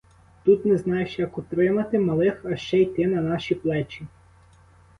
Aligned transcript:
Тут 0.43 0.65
не 0.65 0.77
знаєш, 0.77 1.19
як 1.19 1.37
утримати 1.37 1.99
малих, 1.99 2.45
а 2.45 2.55
ще 2.55 2.77
й 2.81 2.85
ти 2.85 3.07
на 3.07 3.21
наші 3.21 3.55
плечі. 3.55 4.05